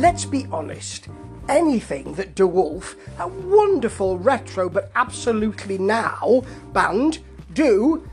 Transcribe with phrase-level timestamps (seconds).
[0.00, 1.08] let's be honest,
[1.48, 6.42] anything that DeWolff, a wonderful retro but absolutely now
[6.72, 7.18] band,
[7.52, 8.08] do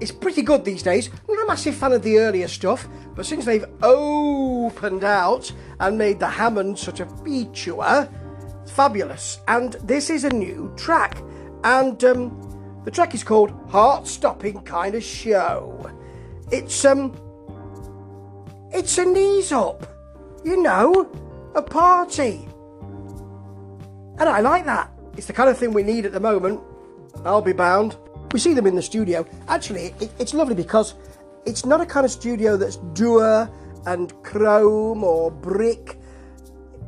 [0.00, 1.08] is pretty good these days.
[1.08, 5.96] I'm not a massive fan of the earlier stuff, but since they've opened out and
[5.96, 8.08] made the Hammond such a feature,
[8.62, 9.40] it's fabulous.
[9.48, 11.22] And this is a new track,
[11.64, 15.90] and um, the track is called Heart Stopping Kind of Show.
[16.52, 17.16] It's um,
[18.72, 19.97] it's a knees up,
[20.44, 21.10] you know,
[21.54, 22.48] a party.
[24.18, 24.90] And I like that.
[25.16, 26.60] It's the kind of thing we need at the moment.
[27.24, 27.96] I'll be bound.
[28.32, 29.26] We see them in the studio.
[29.48, 30.94] Actually, it, it's lovely because
[31.46, 33.50] it's not a kind of studio that's dour
[33.86, 35.98] and chrome or brick.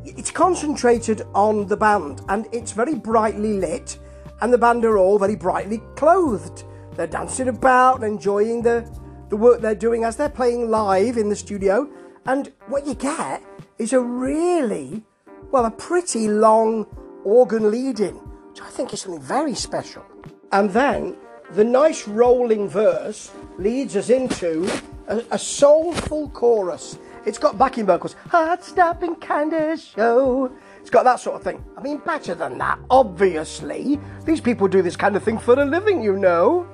[0.05, 3.99] It's concentrated on the band and it's very brightly lit,
[4.41, 6.65] and the band are all very brightly clothed.
[6.95, 8.89] They're dancing about enjoying the,
[9.29, 11.89] the work they're doing as they're playing live in the studio.
[12.27, 13.43] And what you get
[13.79, 15.03] is a really,
[15.51, 16.87] well, a pretty long
[17.25, 20.05] organ lead-in, which I think is something very special.
[20.53, 21.17] And then
[21.53, 24.71] the nice rolling verse leads us into
[25.09, 26.99] a, a soulful chorus.
[27.27, 30.51] It's got backing vocals, heart stopping kind of show.
[30.81, 31.63] It's got that sort of thing.
[31.77, 34.01] I mean, better than that, obviously.
[34.25, 36.67] These people do this kind of thing for a living, you know.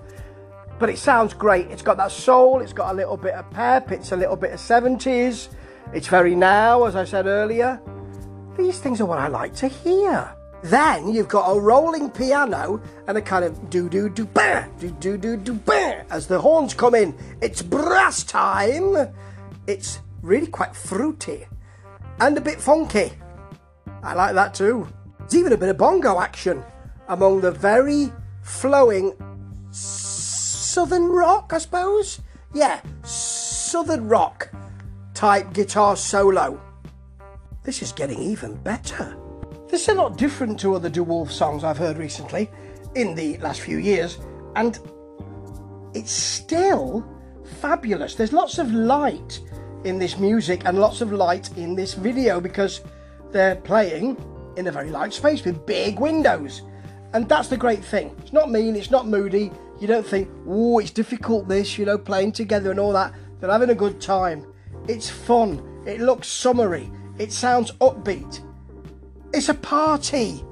[0.79, 1.69] But it sounds great.
[1.71, 4.53] It's got that soul, it's got a little bit of pep, it's a little bit
[4.53, 5.49] of 70s.
[5.95, 7.81] It's very now, as I said earlier.
[8.59, 10.35] These things are what I like to hear.
[10.63, 14.91] Then you've got a rolling piano and a kind of do do do ba do
[14.91, 17.15] do do do ba as the horns come in.
[17.41, 19.15] It's brass time.
[19.67, 21.47] It's really quite fruity
[22.21, 23.13] and a bit funky.
[24.03, 24.89] I like that too.
[25.21, 26.65] There's even a bit of bongo action
[27.09, 29.13] among the very flowing
[30.77, 32.21] southern rock, I suppose.
[32.53, 34.53] Yeah, southern rock
[35.15, 36.61] type guitar solo.
[37.63, 39.17] This is getting even better.
[39.69, 42.51] This is a lot different to other DeWolff songs I've heard recently
[42.95, 44.19] in the last few years,
[44.55, 44.79] and
[45.95, 47.09] it's still
[47.63, 48.15] fabulous.
[48.15, 49.41] There's lots of light
[49.85, 52.83] in this music and lots of light in this video because
[53.33, 54.23] they're playing
[54.59, 56.61] in a very light space with big windows.
[57.15, 58.15] And that's the great thing.
[58.21, 59.51] It's not mean, it's not moody.
[59.79, 63.15] You don't think, oh, it's difficult this, you know, playing together and all that.
[63.41, 64.47] They're having a good time.
[64.89, 65.83] It's fun.
[65.87, 66.91] It looks summery.
[67.19, 68.41] It sounds upbeat.
[69.35, 70.45] It's a party.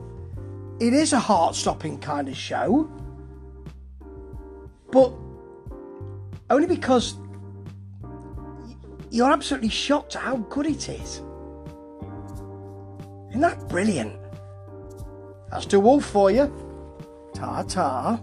[0.81, 2.91] It is a heart stopping kind of show.
[4.91, 5.13] But
[6.51, 7.17] only because
[9.11, 11.23] you're absolutely shocked at how good it is.
[13.31, 14.17] Isn't that brilliant?
[15.51, 16.53] That's DeWolff for you.
[17.35, 18.21] Ta ta.